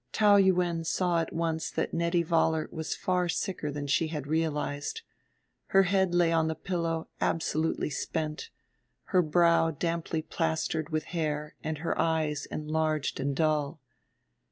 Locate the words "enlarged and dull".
12.47-13.79